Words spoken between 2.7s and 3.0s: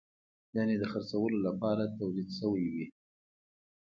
وي.